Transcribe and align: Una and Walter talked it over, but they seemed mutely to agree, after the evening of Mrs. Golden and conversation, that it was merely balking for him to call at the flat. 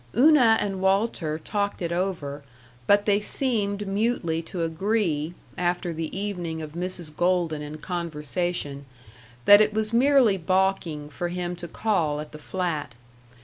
Una 0.17 0.57
and 0.59 0.81
Walter 0.81 1.37
talked 1.37 1.79
it 1.79 1.91
over, 1.91 2.41
but 2.87 3.05
they 3.05 3.19
seemed 3.19 3.87
mutely 3.87 4.41
to 4.41 4.63
agree, 4.63 5.35
after 5.59 5.93
the 5.93 6.17
evening 6.19 6.59
of 6.59 6.71
Mrs. 6.73 7.15
Golden 7.15 7.61
and 7.61 7.83
conversation, 7.83 8.87
that 9.45 9.61
it 9.61 9.75
was 9.75 9.93
merely 9.93 10.37
balking 10.37 11.07
for 11.11 11.27
him 11.27 11.55
to 11.55 11.67
call 11.67 12.19
at 12.19 12.31
the 12.31 12.39
flat. 12.39 12.95